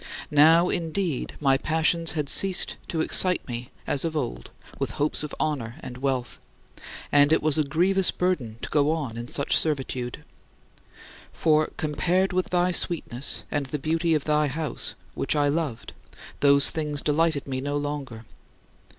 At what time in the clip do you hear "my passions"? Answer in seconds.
1.39-2.13